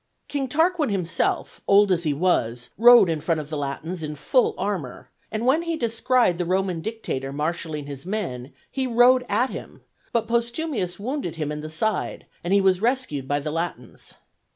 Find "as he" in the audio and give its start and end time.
1.91-2.11